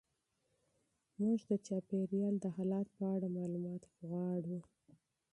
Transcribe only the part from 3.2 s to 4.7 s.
معلومات غواړو.